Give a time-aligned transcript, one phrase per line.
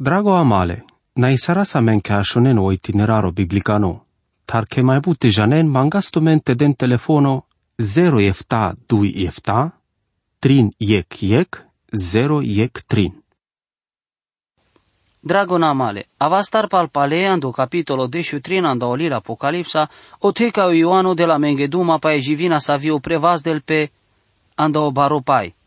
[0.00, 0.84] Drago amale,
[1.16, 4.06] na isara sa men ka shonen o itineraro biblicano,
[4.46, 7.44] tar ke mai bute janen mangasto mente den telefono
[7.76, 9.70] 0 efta 2 efta,
[10.40, 11.60] trin yek yek,
[11.92, 13.12] 0 yek trin.
[15.22, 19.86] Dragona male, avastar pal paleando capitolo 13 anda olila Apocalipsa,
[20.20, 23.90] o teca o Ioanu de la Mengeduma pa ejivina sa viu prevaz del pe
[24.56, 25.59] anda o baropai.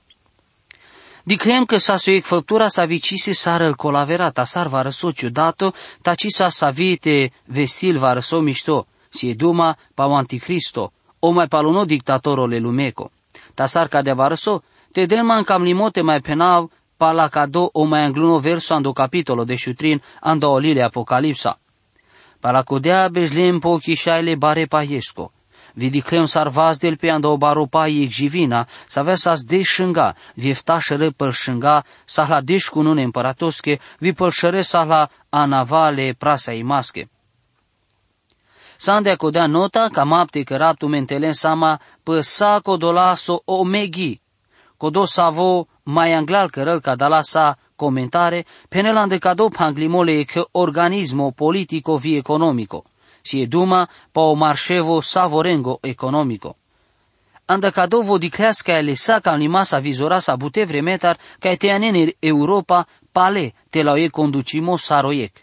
[1.25, 6.25] Diclem că sa suiec făptura sa vicisi sară el colaverata sar va răso ciudato, taci
[6.27, 11.85] sa sa vite vestil va răso mișto, si duma pa o anticristo, o mai paluno
[11.85, 13.11] dictatorole lumeco.
[13.53, 18.03] Tasar ca de va răso, te delman cam limote mai penav, pala cado o mai
[18.03, 21.59] angluno verso ando capitolo de șutrin ando olile apocalipsa.
[22.39, 25.31] Pala codea bejlem po chișaile bare paiesco.
[25.73, 31.83] Vidiclem sarvaz del pe ando baropa iec jivina, să avea să deșânga, viefta șere pălșânga,
[32.05, 37.09] să la deșcunune împăratosche, vi pălșăre să la anavale prasa imasche.
[38.77, 44.21] Sande codea nota ca mapte că raptu mentelen sama păsa codolaso omeghi,
[44.77, 51.31] codo savo mai anglal cărăl ca dala sa comentare, penelan de cado panglimole că organismo
[51.31, 52.83] politico vi economico,
[53.23, 56.55] si e duma pa o marșevo savorengo economico.
[57.45, 62.15] Anda cado vo dicleasca ele sa ca sa vizora sa bute vremetar ca te anene
[62.19, 65.33] Europa pale te la e conducimo saroiec.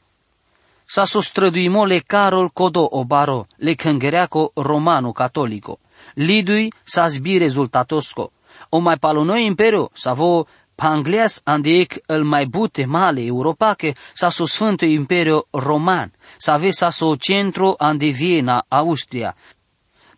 [0.84, 5.78] Sa sostrăduimo le Carol Codo Obaro, le cângereaco romano catolico.
[6.14, 8.32] Lidui sa zbi rezultatosco
[8.70, 10.46] o mai palonoi imperiu, sa vo
[10.80, 16.88] Panglias andiec el mai bute male europache sa so Sfântul Imperiu Roman, sa ave sa
[16.90, 19.34] so centru ande Viena, Austria.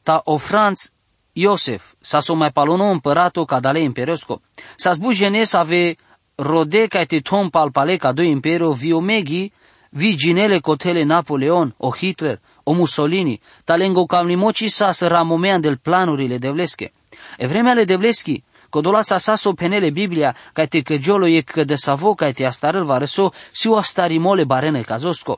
[0.04, 0.92] Ta o Franz
[1.32, 4.40] Iosef, sa so mai palono împăratul ca dale imperiosco.
[4.76, 5.96] Sa zbu genes ave
[6.36, 9.52] rode ca te tom palpale ca do imperiu vi omeghi,
[9.90, 16.38] vi ginele cotele Napoleon, o Hitler, o Mussolini, talengo camlimoci sa să ramomean del planurile
[16.38, 16.92] de vlesche.
[17.38, 22.14] E vremea le devleski, kodola sa saso penele Biblia, kaj te kajolo je kada savo
[22.14, 25.36] kaj te astarel vareso, si o astarimole barene kazosko.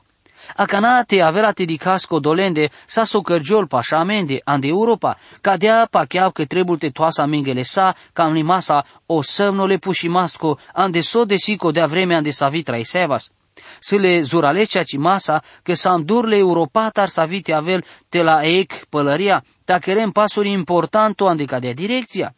[0.55, 6.31] A canate avera te di casco dolende, saso cărgiol pașamende, ande Europa, cadea pa chiar
[6.31, 11.71] că trebuie te toasa mingele sa, cam limasa, o sămnole pușimasco, ande so de sico
[11.71, 13.31] de vreme ande savitra isevas.
[13.79, 19.43] Sile zuralecea ci masa, că sam durle Europa tar savite avel te la ec pălăria,
[19.65, 22.35] ta querem pasuri importanto ande cadea direcția.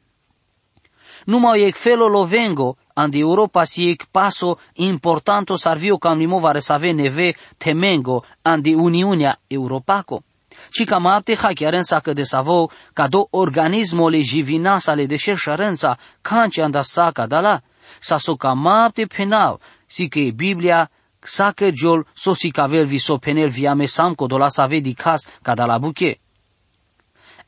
[1.27, 6.91] Numai ec felo lovengo, ande Europa si ec paso importanto sarvio cam limovare să ave
[6.91, 10.23] neve temengo ande Uniunea Europaco.
[10.71, 15.05] Ci cam apte hachiaren sa că de savo ca do organismo le jivina sa le
[15.05, 17.61] deșe șărânța canci anda sa ca dala,
[17.99, 20.89] sa so cam apte penal, si că Biblia
[21.19, 25.27] sa că jol so si cavel vi so penel viame sam codola sa vedi cas
[25.41, 26.19] ca dala buche.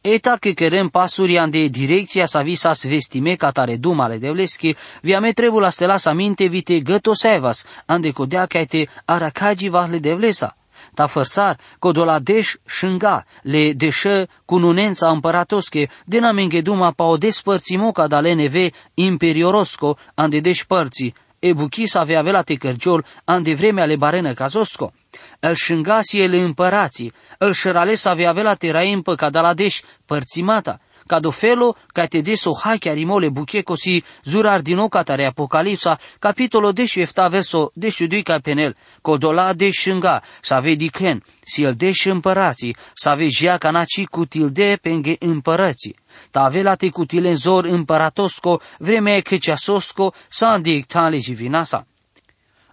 [0.01, 5.61] Eta che querem pasurian de direcția sa visas vestime catare dumale de vleschi, viame trebuie
[5.61, 10.55] la stela sa minte vite găto sevas, ande codea ca te aracagi vahle de vlesa.
[10.93, 16.31] Ta fărsar, codola deș șânga, le deșă cununența împăratosche, dena
[16.63, 22.55] duma pa o despărțimo ca dale neve imperiorosco, ande despărții, e buchis avea vela te
[22.55, 24.93] cărgiol, ande vremea le barenă cazosco
[25.39, 30.79] îl șângasi ele împărații, îl șărales avea vela teraim pe cadaladeș părțimata,
[31.09, 36.99] ca do felo ca te deso hache arimole buchecosi zurar din tare Apocalipsa, capitolo deșu
[36.99, 42.05] efta verso deșu dui ca penel, codola de șânga, să vedi clen, si el deș
[42.05, 45.95] împărații, să vezi jea ca naci cutilde penge împărații.
[46.31, 51.87] Ta avela te cutile zor împăratosco, vremea că ceasosco, sa dictale jivinasa.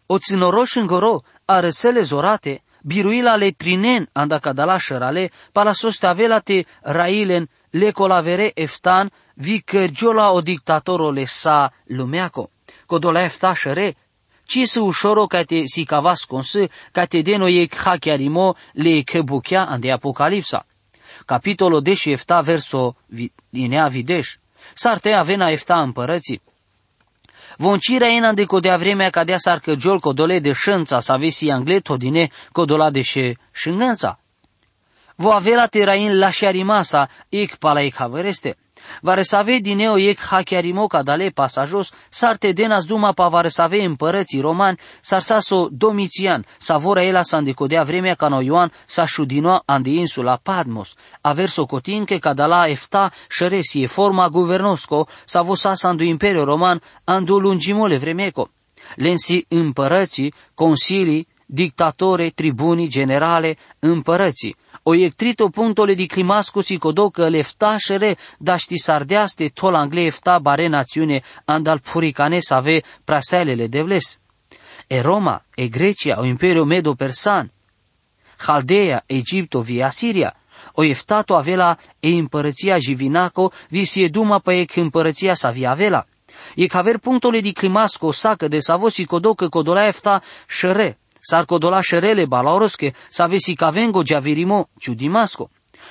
[0.07, 7.49] O ținoroș îngoro, arăsele zorate, biruila le trinen anda cadala șărale, palasoste avela te railen
[7.71, 12.51] le colavere eftan, vi cărgiola o dictatorole sa lumeaco.
[12.87, 13.97] Codola efta șăre,
[14.45, 19.65] ci să ușoro ca te si cavas consă, ca te deno e hachiarimo le căbuchea
[19.65, 20.67] ande apocalipsa.
[21.25, 22.97] Capitolul deși efta verso
[23.49, 24.37] dinea videș.
[24.75, 26.43] S-ar avena efta împărății.
[27.57, 32.29] Voncirea ena de codea vremea cadea sar jol codole de șânța să avesi angleto dine
[32.53, 34.19] codola de șe șângânța.
[35.17, 38.57] Vo avea terain la șarimasa, ec pala ec havereste.
[39.01, 46.45] Varesave dineo ec hachiarimoca dale pasajos, sarte denas duma pa varesave împărății romani, sarsaso Domitian,
[46.59, 52.19] savora ela sa îndecodea vremea ca no Ioan sa șudinoa ande insula Padmos, aver socotinche
[52.19, 58.51] ca dala efta șeresie forma guvernosco, sa vosa sa andu imperio roman andu lungimole vremeco.
[58.97, 64.57] lensi împărății, consilii, dictatore, tribunii, generale, împărății,
[64.89, 71.23] o ectrito punctole di climasco si codocă leftașere, daști sardeaste tol angle efta bare națiune
[71.45, 74.21] andal puricane să ave praselele de vles.
[74.87, 77.53] E Roma, e Grecia, o imperiu medo-persan,
[78.39, 80.35] Haldeia, Egipto, vi Asiria,
[80.73, 86.05] o eftato avela e împărăția Jivinaco, vi si duma pe e împărăția sa vi avela.
[86.55, 90.99] E caver punctole di climasco sacă de savosi codocă codola efta șere,
[91.31, 95.49] Sarkodola šerele balaoroske, savesi kavengo javirimo ciudimasco.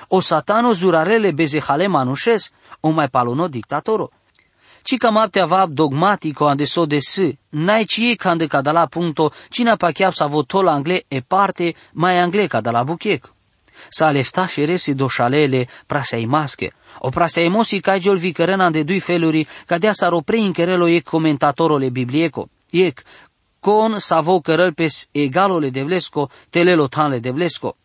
[0.09, 2.51] O satano zurarele bezehale manușes,
[2.81, 4.09] o mai paluno dictatoro.
[4.83, 9.75] Ci cam aptea vab dogmatico ande so de s, n-ai cie cande cadala punto, cina
[9.75, 13.33] pachiau sa votol angle e parte, mai angle cadala buchec.
[13.89, 19.93] Sa lefta șeresi doșalele prasei masche, o prasei mosi cagiol vicărena de dui feluri, cadea
[19.93, 22.47] s-ar opri încherelo e comentatorole biblieco.
[22.69, 23.01] Ec,
[23.65, 27.77] con savo cărălpes egalole de vlesco, telelo tanle de vlesco.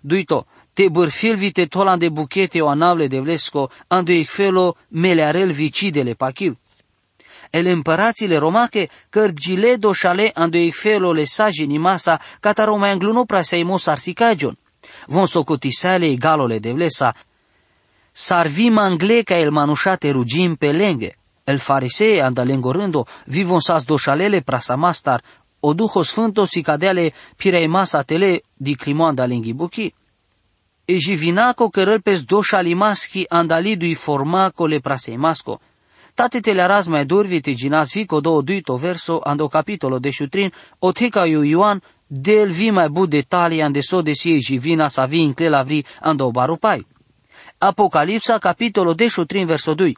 [0.00, 6.14] Duito, te bârfilvi te tolan de buchete o anavle de vlesco, ando felo melearel vicidele
[6.14, 6.58] pachil.
[7.50, 14.58] El împărațile romache, cărgile doșale ando felo le sajini masa, cataro mai angluno praseimos arsicagion.
[15.06, 17.14] Von socotisale egalole de vlesa,
[18.12, 21.16] sarvi mangleca el manușate rugim pe lenghe.
[21.44, 25.22] El farisee andalengorândo, vivon sas doșalele prasamastar,
[25.60, 29.94] o duho sfânto si cadeale pirei masa tele di climo andalenghi buchi.
[30.84, 35.60] E jivinaco cărăl pes doșalimaschi andalidui formaco le praseimasco.
[36.14, 40.52] Tate te le mai durvi te ginas vico do duito verso ando capitolo de șutrin,
[40.78, 45.04] o teca iu Ioan, del vi mai bu detalii ande so de sie jivina sa
[45.04, 46.86] vi încle la vi ando barupai.
[47.58, 49.96] Apocalipsa capitolo de șutrin verso 2.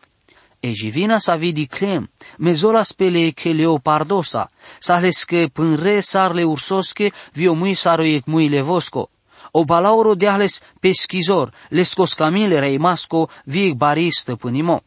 [0.61, 2.09] E jivina sa vidi clem,
[2.39, 4.49] mezola spele che leopardosa,
[4.79, 9.11] sahleske pânre sarle ursoske, viomui saroiec mui levosco.
[9.53, 14.81] O balauro deahles peschizor, lescos camile reimasco, viec baris stăpânimo.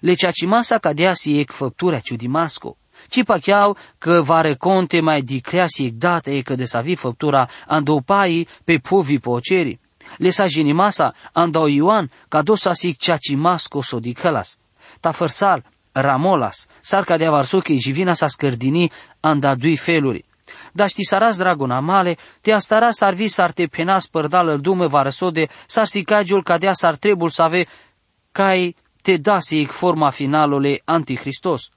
[0.00, 2.76] Le ceacimasa cadeasi ec făptura ciudimasco.
[3.08, 7.48] Ci pachiau că vare conte mai dicreasi ec date e că de sa vi făptura
[7.66, 9.80] andopai pe povi poceri.
[10.18, 14.58] Le sa jinimasa andau Ioan ca dosa sic ceacimasco sodicălas
[15.04, 15.60] tafărsal,
[15.92, 18.90] ramolas, sarca de avarsoche și vina sa scărdini
[19.20, 20.24] anda dui feluri.
[20.72, 25.46] Dar ști saras dragona male, te astara s-ar vi s-ar te penas părdal dume varăsode,
[25.66, 27.66] s-ar sicagiul cadea s-ar trebul să ave
[28.32, 31.68] cai te dasi forma finalole anticristos.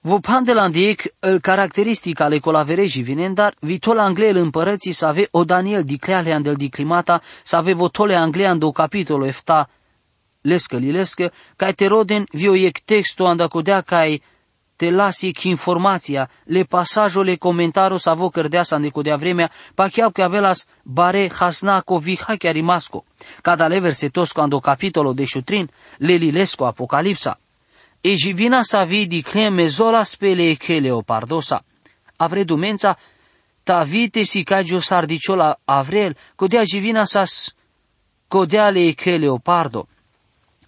[0.00, 5.28] Vopan de la îndiec, îl caracteristic ale colavereji vinen, dar vitol anglel împărății să ave
[5.30, 9.68] o Daniel dicleale andel di climata, să ave votole anglean do capitolo efta
[10.40, 14.22] lescă lilescă, kai te roden vio ec texto anda codea kai
[14.80, 20.22] te lasi informația, le pasajole comentaro sa vo cărdea sa codea vremea, pa chiar că
[20.22, 23.04] avelas bare hasnaco viha chiar rimasco,
[23.42, 27.38] cada le versetosco ando capitolo de șutrin, le lilesco apocalipsa.
[28.00, 31.62] E jivina sa vidi creme zola spele chele o pardosa.
[32.16, 32.96] Avre dumența,
[33.62, 37.24] ta vite si cagio sardiciola avrel, codea jivina sa
[38.28, 39.88] codea le chele o pardo.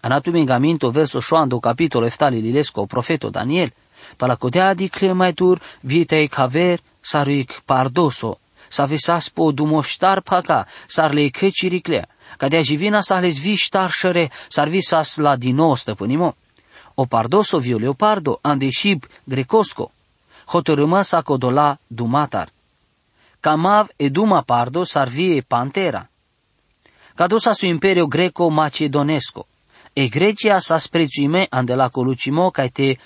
[0.02, 3.72] Anatomicamente, o verso šoando capitolo eftali lilesco profeto Daniel,
[4.16, 8.38] para codea di crematur vitei caver saruic pardoso,
[8.68, 14.30] sa vesas po dumoștar paca, sar le căciriclea, cadea jivina sa les viș ștar șere,
[14.48, 16.34] sar visas la dino stăpânimo.
[16.94, 19.92] O pardoso vio leopardo, andeșib grecosco,
[20.46, 22.48] hotărâmă sa codola dumatar.
[23.40, 26.08] Camav e duma pardo sarvie pantera.
[27.14, 29.46] Cadosa su imperio greco-macedonesco.
[29.94, 32.96] E Grecia sa sprețuime ande la colucimo ca te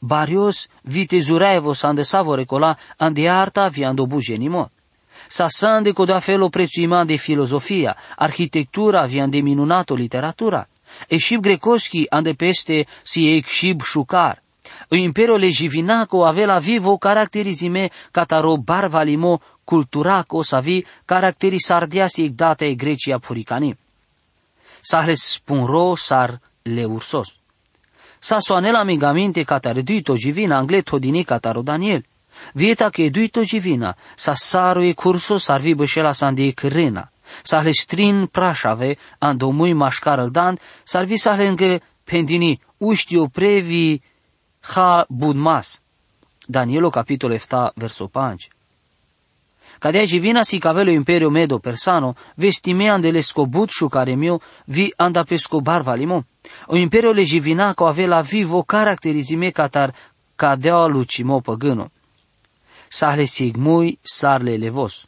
[0.00, 4.70] varios vite zuraevo sande savore cola ande arta vi ando bugenimo.
[5.26, 10.68] Sa sande coda felo prețuima de filozofia, arhitectura vi ande minunato literatura.
[11.08, 14.42] E shib grecoschi ande peste si ec shib șucar.
[14.90, 23.74] O imperio legivinaco avela vivo caracterizime cataro barvalimo culturaco savi caracterisardiasi date e Grecia puricani
[24.84, 27.40] sahles spunro sar le ursos.
[28.18, 32.04] Sa soanela amigamente catare duito givina angle todini cataro Daniel.
[32.52, 37.10] Vieta che duito givina, sa saro e curso sarvi bășela sandi cârena.
[37.42, 44.00] Sahle strin prașave, ando mui mașcar îl dand, sarvi sahle încă pendini uștiu previ
[44.60, 45.82] ha budmas.
[46.46, 48.53] Danielo capitolo 7 verso 5.
[49.84, 55.60] Cadea vina si cavelo imperio medo persano, vestimean de l'escobut care mio, vi anda pesco
[55.60, 56.24] barva limo.
[56.68, 59.92] O imperio le jivina co avea vivo caracterizime catar
[60.36, 61.90] cadea lucimo păgâno.
[62.88, 65.06] Sahle sigmui sarle levos.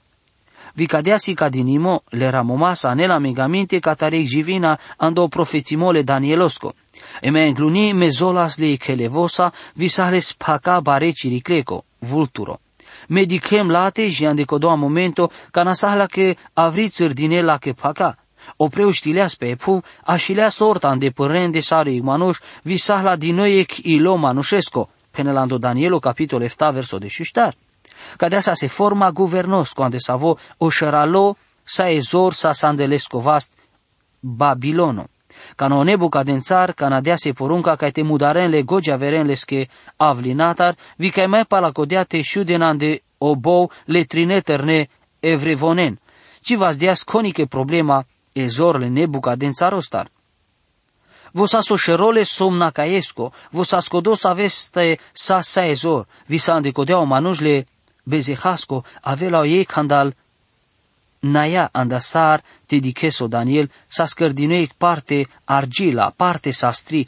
[0.75, 6.75] Vi cadea si cadinimo le ramomasa nela megamente catarec jivina ando profețimole Danielosco.
[7.23, 12.61] E me îngluni mezolas le kelevosa vi sahle spaka bare ciricleco, vulturo.
[13.08, 18.18] Medichem late și andecodoa momento ca nasahla che avrițăr din el che paca.
[18.56, 24.90] Opreu știleas pe epu, așilea sorta îndepărând de sare igmanoș, visahla din noiec ilo manușesco,
[25.10, 27.54] penelando Danielo capitol efta verso de șuștar.
[28.16, 33.52] Ca de se forma guvernos, cuando savo o șeralo sa ezor sa sandelescovast
[34.20, 35.08] Babilono.
[35.56, 41.26] Ca no nebucadențar, ca na se porunca ca te mudarenle goja verenleske avlinatar, vi ca
[41.26, 44.88] mai palacodeate șudenan de obou le trineterne
[45.20, 45.98] evrevonen.
[46.40, 50.10] Ci vas deas coniche problema ezorle nebucadențarostar.
[51.32, 57.66] Vos asoșerole somna caesco, vos ascodos aveste sa sa ezor, vi sa andecodeau manujle
[58.04, 60.14] bezehasco avela ei candal
[61.30, 67.06] naia andasar te dicheso Daniel sa scărdinoic parte argila, parte sa stri,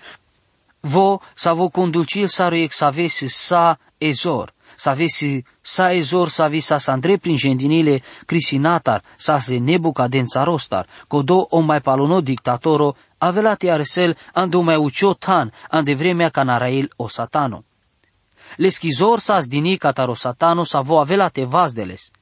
[0.80, 6.60] vo sa vo conducil saroiec sa vesi sa ezor, sa vesi sa ezor sa vi
[6.60, 13.56] sa sandre prin gendinile crisinatar, sa se nebuca dențarostar, codo o mai palono dictatoro, avela
[13.56, 17.64] te arsel ando mai ucio tan, ande vremea canarail o satano.
[18.56, 22.12] Le schizor sa dini cataro satano sa vo avela te vazdeles.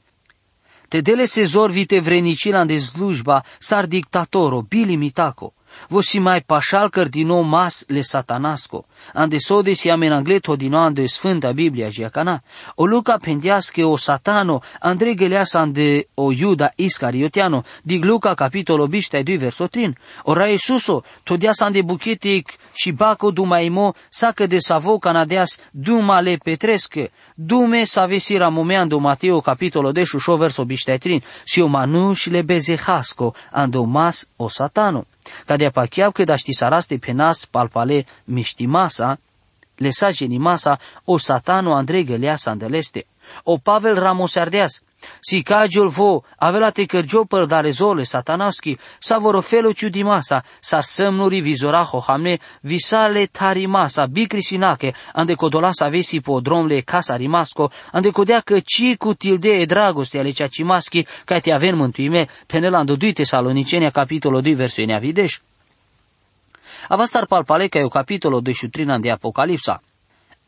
[0.89, 5.56] Te dele se zor vite vrenicila de slujba sar dictatoro, bili mitako
[6.01, 11.89] si mai pașal cărtino mas le satanasco, ande sode si amenangleto dino ande sfânta Biblia
[11.89, 12.43] giacana,
[12.75, 19.23] o luca pendiasche o satano, andre geleas ande o Iuda Iscariotiano, dig Luca capitolo biște
[19.23, 19.93] 2 verso 3,
[20.25, 27.11] ora Iesuso, todias ande buchetic și baco dumaimo, sacă de savo canadeas duma le petresche,
[27.35, 32.43] dume sa vesira momeando Mateo capitolo de șușo verso biște 3, si o manuș le
[32.43, 35.07] bezehasco, ando mas o satano.
[35.47, 39.19] Cadea pachiau că daști saraste penas palpale miștimasa,
[39.77, 43.07] lesa genimasa, o satano Andrei gălea sandeleste.
[43.43, 44.83] O Pavel Ramosardeas,
[45.21, 52.01] si cagiul vo, avela te cărgiopăr da rezole satanavski, sa vorofelo ciudimasa, sa semnuri vizoraho
[52.07, 58.97] hamne, visale tarimasa, bicrisinache, ande codolasa vesi po dromle casa rimasco, ande codea că ci
[58.99, 64.55] cu tilde e dragoste ale ceacimaschi, ca te avem mântuime, penelando 2 Tesalonicenia capitolo 2
[64.55, 65.39] verso in avideș.
[66.89, 69.83] Avastar palpale ca o capitolo de șutrina de Apocalipsa.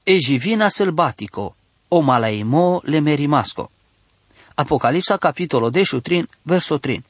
[0.05, 1.57] Ejivina sălbatico,
[1.89, 3.71] o malaimo le merimasco.
[4.61, 7.05] Apocalipsa capitolo 10 verso 3.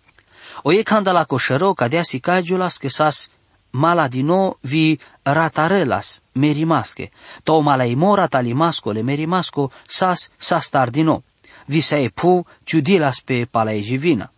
[0.64, 3.30] Oie la coșero cadea sicagiulas que sas
[3.70, 7.10] maladino vi ratarelas merimasche,
[7.42, 11.22] to malaimo ratalimasco le merimasco sas sastardino,
[11.66, 14.30] vi se epu ciudilas pe palaegivina.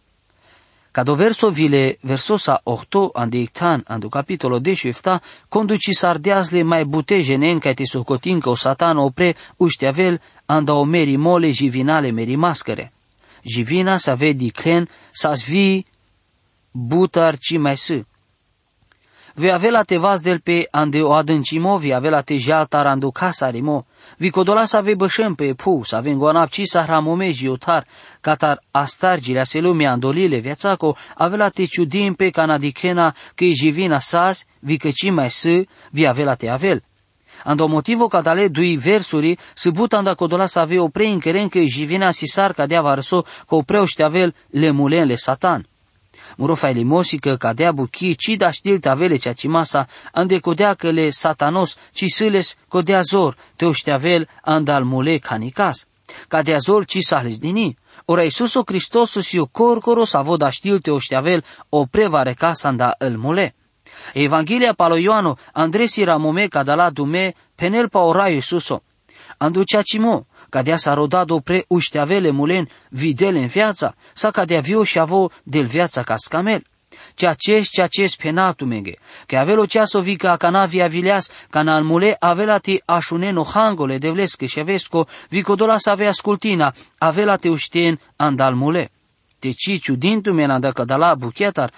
[0.93, 7.73] Cado verso vile versosa 8 andictan andu capitolo 10 șefta, conduci sardeazle mai butejenen ca
[7.73, 12.93] te socotin o satano opre ușteavel anda o meri mole jivinale meri mascere
[13.42, 15.85] jivina sa vedi clen sa svi
[16.73, 18.04] butar ci mai să.
[19.35, 23.50] Vi avea te vas del pe ande o adâncimo, vi avea te jaltar ando casa
[23.50, 27.87] rimo, vi codola sa ve bășăm pe pu, sa ven goanap ci sa hramome jiotar,
[28.20, 34.76] catar astargile se lume andolile viațaco, avea te ciudim pe canadicena că jivina sas, vi
[34.76, 36.82] căci mai să, vi avea te avel.
[37.44, 42.52] Ando motivo catale dui versuri se butanda codola să ave o preinkeren că jivina sisar
[42.52, 45.64] cadea varso că o preoște avel le mulen le satan.
[46.37, 50.90] Muro fai limosi că cadea buchi ci da știl avele cea cimasa ande codea că
[50.90, 55.87] le satanos ci sâles codea zor te avel andal mule canicas.
[56.28, 57.78] Cadea zor ci sahles dini.
[58.04, 63.16] Ora Iisuso Hristosus io corcoro sa voda știl te avel o prevare casa anda îl
[63.16, 63.54] mule.
[64.12, 68.83] Evanghelia palo Ioano, Andresi ramome la dume, penel pa ora Iisuso.
[69.38, 74.99] Anducea cimo, cadea s-a rodat pre ușteavele mulen videle în viața, sa cadea vio și
[74.99, 76.62] avo del viața ca scamel.
[77.14, 78.95] Ceea ce ceea ce penatu mege,
[79.26, 84.11] că avelo ceaso vica cana via vileas, cana al mule avela te așuneno hangole de
[84.11, 88.90] vlescă și avesco, vico dola să avea ascultina, avela te uștien andal mule.
[89.38, 91.73] Te ciciu dintu mena dacă da la buchetar,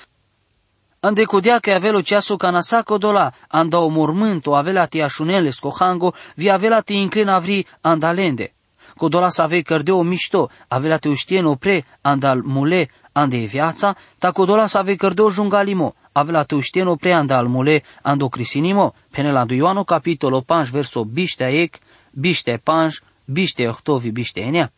[1.05, 6.51] Ande codea că avelo ceasul saco dola, anda o mormânto avela te așunele scohango, vi
[6.51, 8.55] avela te inclina vri andalende.
[8.97, 14.31] Codola să ave cărdeo mișto, avela te uștien opre, andal mule, ande e viața, ta
[14.31, 19.45] codola să ave cărdeo jungalimo, avela te uștien opre andal mule, ando crisinimo, pene la
[19.49, 21.75] Ioano capitolo 5 verso biștea ec,
[22.13, 22.95] biște panj,
[23.25, 24.73] biște ohtovi, biște enea.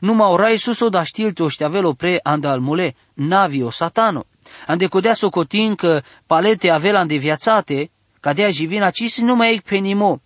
[0.00, 4.24] Numa ora Iisuso da știlte o șteavelo pre andalmule, navi o satano.
[4.66, 7.90] Ande codea socotin că palete avela viațate,
[8.20, 10.20] cadea jivina ci nu mai ec penimo.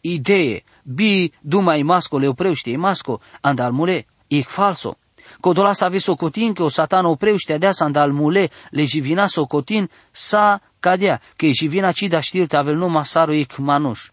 [0.00, 4.96] Idee, bi dumai masco le opreuște masco, andalmule, ec falso.
[5.40, 10.60] Codola sa avea socotin că o satan opreuște dea sa andalmule, le jivina socotin sa
[10.80, 14.10] cadea, că jivina ci da știlte avel numai saru ec manuș.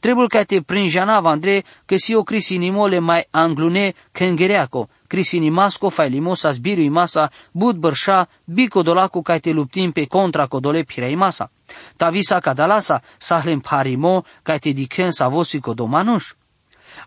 [0.00, 6.50] Trebuie ca te prinjanava Andrei că si o crisinimole mai anglune kengereaco, crisinimasco fai limosa
[6.50, 11.50] zbirui masa, bud bărșa, bico dolacu ca te luptim pe contra codole pirei masa.
[11.96, 16.32] Ta visa cadalasa, sahlem parimo, ca te diken sa vosi codomanuș.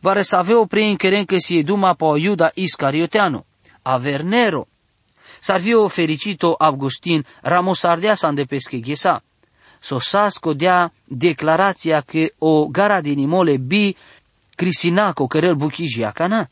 [0.02, 3.46] Vare să avea prin keren că si duma pa Iuda Iscarioteanu,
[3.82, 4.68] avernero.
[5.40, 9.24] S-ar fi o fericito Augustin Ramosardea sa de pesche ghesa
[9.80, 13.96] sosasco dea declarația că o gara din imole bi
[14.56, 16.50] crisinaco cărel buchijia cana.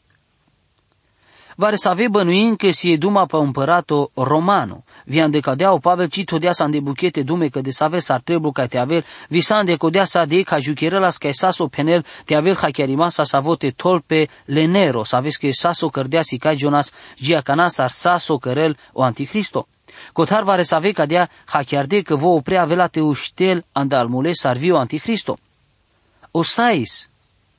[1.55, 4.83] Vare să ave bănuin că si e duma pe împărato romano.
[5.05, 7.99] Vian de cadea o pavel ci todea sa de buchete dume că de să ave
[7.99, 12.05] s-ar treblu ca te aver, visan de codea sa de ca jucherela ca saso penel
[12.25, 16.53] te aver ha chiarimasa sa vote tolpe lenero, să aveți că saso cărdea si ca
[16.53, 19.67] Jonas, gia cana s-ar saso cărel o anticristo.
[20.13, 25.37] Cotar va resave cadea hachiarde că vă oprea avea teuștel andalmule sarvio anticristo.
[26.31, 27.09] Osais,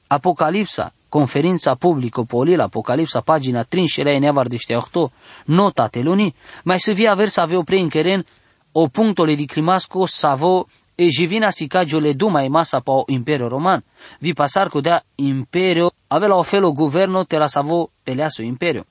[0.07, 5.13] Apocalipsa, conferința publică polil, Apocalipsa, pagina 13 nevar de 8,
[5.45, 8.25] nota teluni, mai să via aver să avea oprea în keren
[8.73, 13.85] o punctole di climasco savo e jivina sicagio le duma e masa pa imperio roman.
[14.19, 18.85] Vi pasar cu dea imperio, avea la ofelo governo te la savo peleaso imperio.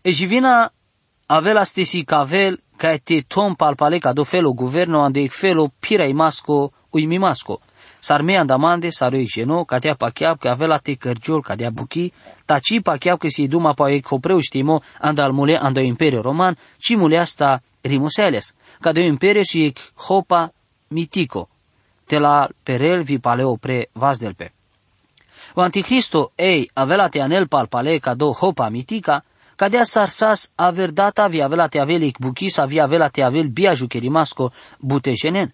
[0.00, 0.72] E jivina
[1.26, 6.72] avela stesi cavel ca te tom palpale ca do felo governo ande felo pira masco
[6.90, 7.60] uimi masco.
[8.04, 12.12] Sarme andamande saroi geno ca te pachiab că avela te cărgiol ca de buchi,
[12.44, 17.18] taci pachiab că si duma pa e copreu știmo andalmule ando imperio roman, ci mule
[17.18, 20.52] asta rimuseles, ca de imperio si ec hopa
[20.88, 21.48] mitico,
[22.06, 24.52] te la perel vi paleo pre vazdelpe.
[25.54, 29.22] O anticristo ei avela te anel palpale ca do hopa mitica,
[29.56, 34.52] Cadea sarsas aver data vi avela te avel buchis avia avela te avel bia jucherimasco
[34.80, 35.52] butejenen.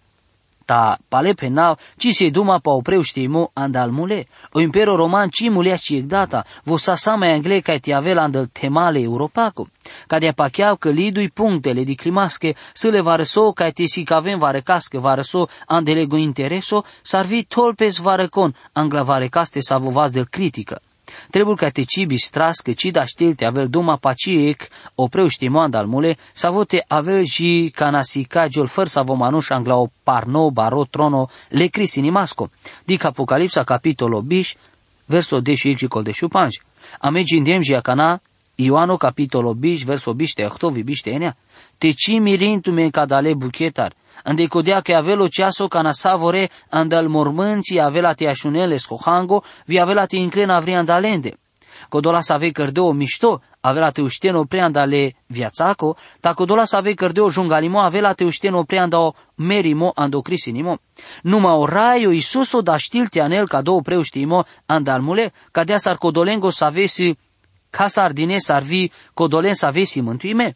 [0.69, 5.77] Ta pale penau, ci se duma pa opreu știmu andalmule, o impero roman ci mulea
[5.77, 9.67] ci data, vo sasama angle ca te avela andal temale europaco.
[10.07, 14.99] Cadea pacheau că lidui punctele di climasche să le varăso ca te si cavem varecasche
[14.99, 20.81] varăso andelego intereso, sarvi tolpes varecon angla varecaste savovaz del critică.
[21.29, 25.85] Trebuie ca te cibi stras că ci da știlte avel duma paciec opreu știmoan dal
[25.85, 31.29] mule, sa vote avel și canasica giol făr sa vomanuș șangla o parno baro trono
[31.49, 32.49] le crisi nimasco.
[32.85, 34.55] Dic Apocalipsa capitolo biș,
[35.05, 36.55] verso 10 și col de șupanj.
[36.99, 38.21] Amegi indiem și acana
[38.55, 41.37] Ioano capitolo biș, verso biște ochtovi biște enea.
[41.77, 47.79] Te ci mirintu men cadale buchetar ande codea che avelo ceaso cana savore andal mormânții
[47.79, 51.37] avela te așunele scohango, vi avela te inclena avri andalende.
[51.89, 56.93] Codola să ave cărdeo mișto, avela te ușteno pre andale viațaco, ta codola să ave
[56.93, 60.77] cărdeo jungalimo, avela te ușteno pre andao merimo ando crisinimo.
[61.21, 66.49] Numa o raio Isuso da știlte anel ca două preuștimo andalmule, ca dea sar codolengo
[66.49, 67.17] să avesi
[67.69, 70.55] ca sardine sarvi codolen să avesi mântuime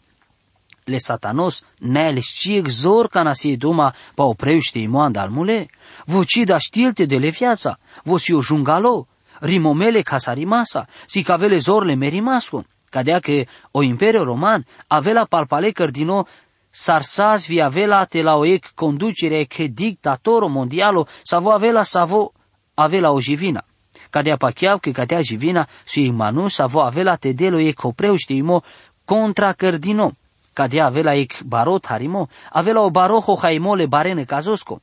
[0.85, 5.69] le satanos nele și exor ca nasi duma pa oprește imo mule,
[6.05, 9.07] voci da știlte de le viața, voci o jungalo,
[9.39, 16.27] rimomele casarimasa, si cavele zorle merimasco, cadea că o imperiu roman avea palpale cărdino
[16.69, 22.33] sarsas vi avela te la oec conducere che dictatoro mondialo savo avela savo
[22.75, 23.63] avela o jivina.
[24.09, 28.63] Cadea pacheau că cadea jivina și manu savo avela te delo e copreuște imo
[29.05, 30.11] contra cărdino
[30.53, 34.79] Cadea avela ik barot harimo, avela o baroho haimole barene kazosko.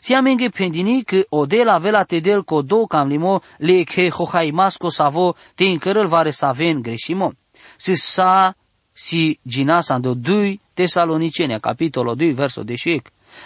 [0.00, 5.64] Siamenge pendini că odela avela tedel co do cam limo le che hohaimasco savo te
[5.64, 7.32] încărăl vare saven greșimo.
[7.76, 8.54] Si sa
[8.92, 13.02] si ginasa do 2 Tesalonicenia, capitolo 2, verso 10.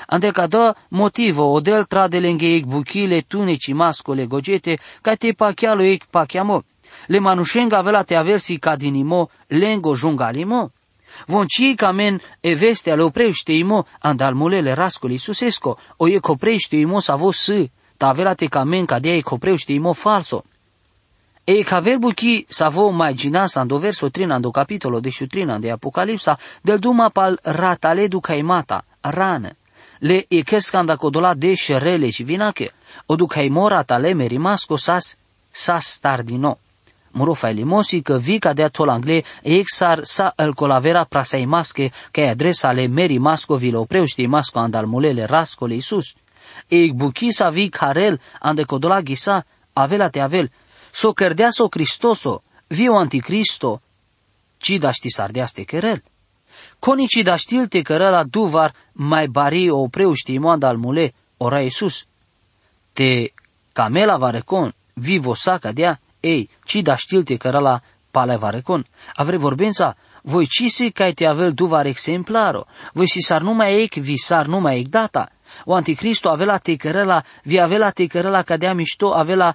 [0.06, 5.82] Ante ca do motivo odel trade lenghe ek buchile tuneci mascole gogete ca te pachialo
[5.82, 6.62] ek pachiamo.
[7.06, 10.70] Le manușenga avela te aversi ca dinimo lengo jungalimo.
[11.26, 17.16] Vonci men e veste ale oprește imo andalmulele rascoli susesco, o e coprește imo sa
[17.16, 17.50] vo s,
[17.96, 20.44] ta avelate men ca de e coprește imo falso.
[21.44, 25.10] E ca verbu chi sa vo mai gina sa ando verso trina ando capitolo de
[25.28, 29.56] trina de Apocalipsa, del duma pal ratale du caimata, rană.
[29.98, 32.72] le ekeskanda kodola de sherele și vinake,
[33.06, 35.16] o duc mora tale merimasco sas
[35.50, 36.58] sas tardino.
[37.16, 42.20] Muro fai limosi că vica de atol angle exar sa el colavera prasai masche că
[42.20, 46.14] e adresa le meri masco vi lo preuști masco andalmulele rascole Iisus.
[46.68, 50.50] E buchi sa vi carel ande codola ghisa avela te avel,
[50.90, 53.80] so cărdea so Cristoso, viu anticristo,
[54.58, 56.02] ci da ști sardeaste kerel.
[56.78, 62.06] Conici da știlte la duvar mai bari o preuști moanda al mule, ora Iisus.
[62.92, 63.32] Te
[63.72, 68.86] camela varecon, vivo saca dea, ei, ci da știlte la pale varecon.
[69.14, 73.94] Avre vorbența, voi ci si cai te avel duvar exemplaro, voi si sar numai ec,
[73.96, 75.30] vi sar numai ec data.
[75.64, 79.54] O anticristo avela te cărăla, vi avela te cărăla dea mișto, avela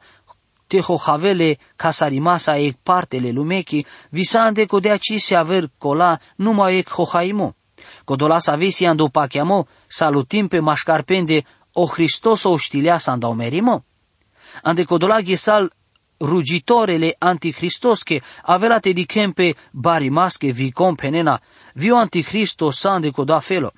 [0.68, 7.56] tehohavele casarimasa ec partele lumechi, visande codea ci se aver cola numai ec hohaimo.
[8.06, 13.84] Codola sa visi ando pachiamo, salutim pe mașcarpende o Hristos o știlea sa merimo.
[14.64, 15.72] Ande codola ghesal
[16.22, 21.40] rugitorele antichristosche avelate di kempe barimasche vi compenena,
[21.74, 23.72] viu antichristo sande coda felo.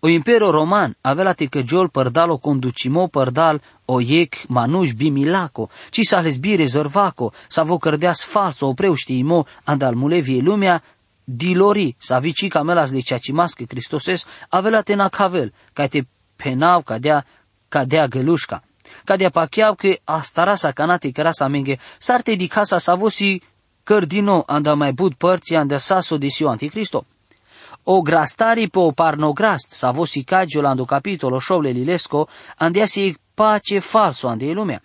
[0.00, 6.20] O impero roman avelate că jol părdalo conducimo părdal o iec manuș bimilaco, ci sa
[6.20, 10.82] lesbi rezervaco, sa vo cărdeas falso, opreu știimo, andal mulevie lumea,
[11.24, 17.24] dilori, sa vici camelas de ceacimasche Cristoses, avelate na cavel, ca te penau cadea,
[17.68, 18.62] cadea gălușca.
[19.04, 23.40] Cadea pacheau că astara sa canate că sa menge, sarte di casa sa vosi
[23.82, 27.06] cărdino anda mai bud părții anda saso de sio anticristo.
[27.82, 34.52] O grastari po parnograst, sa vosi cagio lando capitolo șovle lilesco, andiasi pace falso ande
[34.52, 34.82] lumea.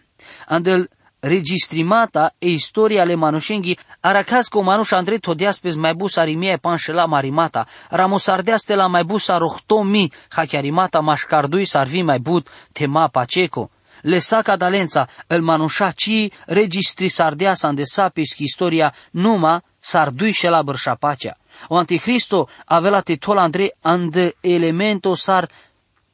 [0.47, 7.65] Andel registrimata e istoria le manușenghi, aracasco manuș andre todiaspes mai bus arimie panșela marimata,
[7.89, 13.69] ramosardeaste la mai bus arohtomi, hachiarimata mașcardui sarvi mai but tema paceco.
[14.01, 20.61] Le saca dalența, el manușa ci registri sardeasa ande sapis istoria numa sardui și la
[20.61, 21.37] bărșa pacea.
[21.67, 25.49] O anticristo avea titol andre and elemento sar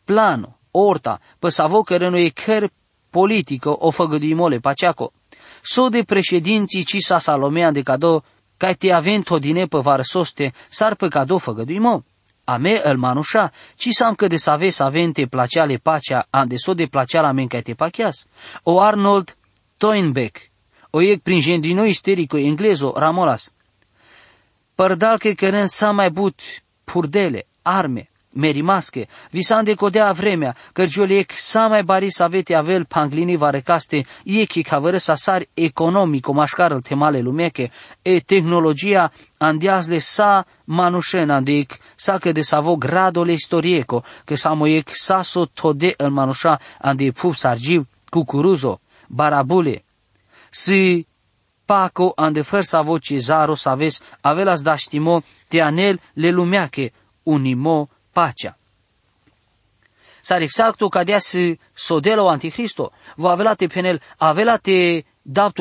[0.04, 2.70] plano, orta, pe savo care nu e chiar
[3.10, 3.92] politică o
[4.36, 5.14] mole paceaco.
[5.62, 8.24] So de președinții ci sa Salomea de cado,
[8.58, 11.40] ca te avent o dine pe varsoste, sar pe cado
[11.80, 12.04] mo.
[12.46, 16.74] A me el manușa, ci sam că de save savente placeale pacea, an de so
[16.74, 18.28] de placeala men ca te pacheas.
[18.64, 19.38] O Arnold
[19.78, 20.52] Toynbeck,
[20.90, 23.54] o iec prin gendino isterico englezo Ramolas.
[24.76, 26.40] Părdal că căren sa mai but
[26.84, 34.06] purdele, arme, merimasche, visande codea vremea, cărgioliec sa mai bari să avete avel panglini varecaste,
[34.24, 37.72] iechi cavără sa sar economico mașcară temale lumeche,
[38.02, 44.90] e tehnologia andiazle sa manușen andic, sa că de savo gradole istorieco, că sa moiec
[44.94, 49.84] sa so tode în manușa andi pup sargiv, cucuruzo, barabule,
[50.50, 51.08] si
[51.66, 56.92] paco ande făr sa voce zaro sa ves, avelas da știmo, te anel le lumeache,
[57.24, 58.58] unimo pacea.
[60.22, 65.06] Sar exacto cadea să sodelo anticristo, va avelate penel, avelate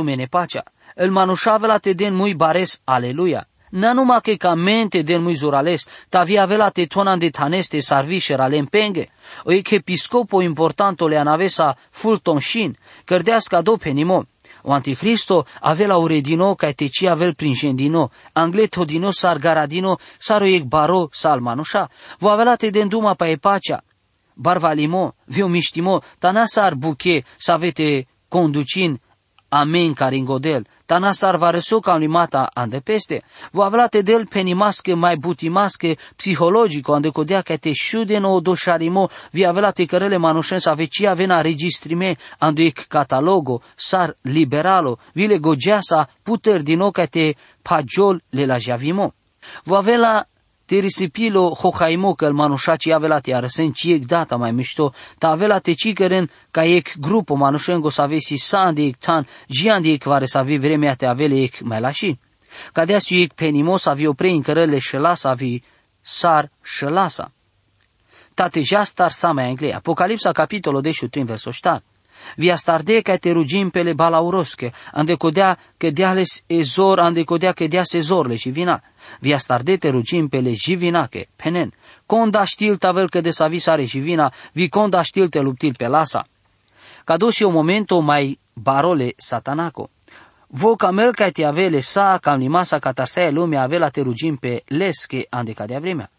[0.03, 0.63] mene pacea,
[0.95, 3.49] el manușavelate den mui bares, aleluia.
[3.71, 8.41] Na numai că ca mente den mui zurales, ta via avelate tonan de taneste sarvișer
[8.41, 9.07] ale penge,
[9.43, 14.25] o e că episcopo importanto le anavesa fulton shin, cărdeasca do penimo,
[14.67, 21.09] o anticristo avea uredino ca teci avel prinjendino, angleto dino sar garadino, saro ec baro
[21.13, 23.83] sal manușa, vo avea te denduma pa e pacea.
[24.35, 29.01] Barvalimo, viu miștimo, tana sar buche, să avete conducin
[29.55, 36.93] amen caringodel, tanasar va resoca limata ande peste, va avlate del penimasche mai butimasche psihologico
[36.95, 42.17] ande codea che te sciude no doșarimo, vi avelate cărele manușen sa vecia vena registrime
[42.39, 49.15] ande ec catalogo, sar liberalo, vile gogeasa puter din oca te pagiol le la javimo.
[49.65, 50.27] Va avela
[50.67, 55.29] te risipilo hohaimo că manușa ci avela te arăsen ci ec data mai mișto, ta
[55.29, 59.83] avela te ci căren ca ec grupo manușengo să avesi san de ec tan, jian
[59.83, 62.19] de ec vare să avi vremea te avele ec mai lași.
[62.73, 65.61] Ca de ec penimo să avi opre încărăle șela să avi
[66.01, 67.33] sar șelasa.
[68.35, 71.83] Tate jastar sa mai Anglia, Apocalipsa capitolul 13 versul 7.
[72.37, 77.53] Via starde ca te rugim pe le balaurosche, ande codea că deales ezor, ande codea
[77.53, 78.83] că dea sezorle și vina.
[79.21, 81.73] Via starde te rugim pe le jivinache, penen.
[82.07, 85.87] Conda știl tavel că de sa visare și vina, vi conda știl te luptil pe
[85.87, 86.27] lasa.
[87.05, 89.91] Ca dus o momento mai barole satanaco.
[90.47, 94.63] Vo camel ca te avele sa, cam limasa ca tarsaia lumea avela te rugim pe
[94.67, 96.11] lesche ande ca de vremea.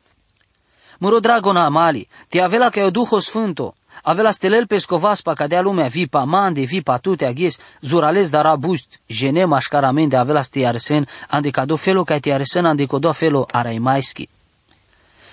[1.00, 5.88] Măro dragona amali, te avela că o Duho Sfânto, avela stelel pescovaspa ca dea lumea
[5.88, 11.08] vi pa mande, vi pa tute aghes, zurales dara bust, genem așcaramende avela ste arsen,
[11.28, 14.30] ande cado felo ca te arsen ande codo felo araimaischi.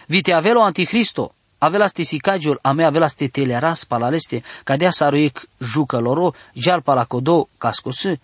[0.07, 4.91] Vi te avelo anticristo, avela ste sicagiul, a mea avela ste teleras palaleste, ca dea
[4.91, 8.19] saruic jucăloro, jar pala codo cascosă,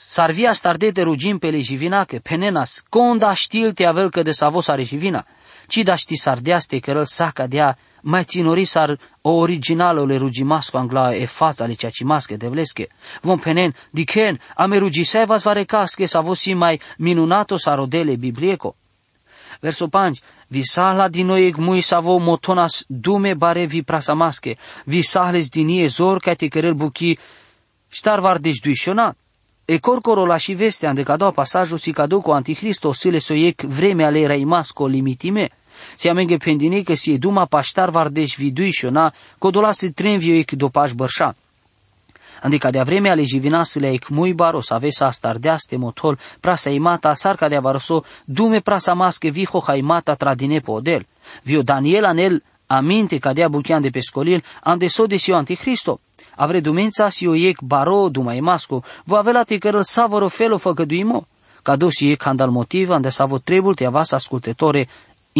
[0.00, 5.26] Sarvia stardete rugim pe leživinache, penenas, conda știl te avel că de savos are živina.
[5.66, 10.78] Ci da ști sardeaste că răl saca dea, mai ținori sar o originală le rugimasco
[10.78, 12.86] angla e fața le ceacimasche de vlesche.
[13.20, 18.76] Vom penen, dichen, ame rugisai vas vare casche sa vosi mai minunato sarodele biblieco.
[19.60, 20.20] Verso 5.
[20.48, 26.48] Visala din noi mui savo motonas dume bare vi prasamasche, visahles dinie zor ca te
[26.48, 27.18] querel buchi,
[27.88, 29.16] ștar var deci duișona,
[29.70, 34.04] E corcoro la și vestea de cadou pasajul si cadou cu anticristo sile soiec vreme
[34.04, 35.50] ale reimasco limitime.
[35.96, 41.36] Se amenge pendine că si duma paștar vardeș viduișona, codola se trenvioic dopaș bărșa.
[42.42, 47.58] Adică de vreme ale jivinasile ec mui baros avesa astardeaste motol prasa imata sarca de
[47.60, 51.06] baroso dume prasa masche viho haimata tradine podel.
[51.42, 56.00] Vio Daniel anel aminte ca dea buchian de pescolil ande so de sio anticristo
[56.36, 61.26] avre dumența si o iec baro dumai masco, va avea te cărăl savoro felo făgăduimo,
[61.62, 64.88] ca dosi e candal motiv ande savo trebul te avas ascultătore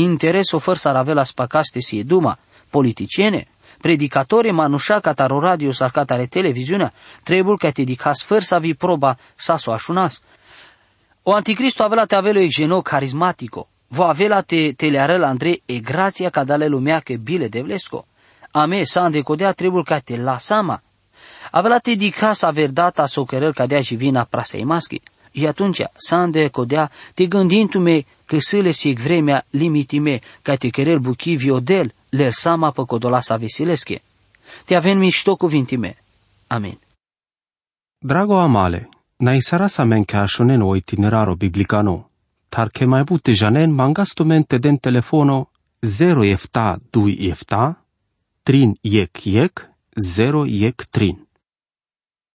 [0.03, 2.39] intereso făr s-ar avea la spacaste si e duma,
[2.71, 3.47] politiciene,
[3.81, 9.17] predicatore manușa cataro radio sau catare televiziunea, trebul ca te dicas făr să vi proba
[9.35, 10.23] sa so așunas.
[11.23, 16.31] O anticristo avea te avelo e geno carismatico, vo avea te telearel Andrei e grația
[16.31, 18.07] ca dale lumea che bile de vlesco.
[18.51, 20.83] Ame sa andecodea trebul ca te la sama,
[21.51, 25.01] avea te di casa verdata socherel cadea și vina prasei maschi.
[25.33, 31.35] Și atunci, sande codea, te gândindu-me că sile sig vremea limitime, ca te querel buchi
[31.35, 34.03] viodel, ler sama pe codola sa vesilesche.
[34.65, 35.97] Te avem mișto cuvintime.
[36.47, 36.79] Amin.
[37.99, 42.11] Drago amale, na isara sa men ca shonen o itineraro biblicano,
[42.49, 47.85] tar che mai bute janen mangastumente den telefono 0 efta 2 efta,
[48.43, 51.28] trin yek yek, 0 yek trin.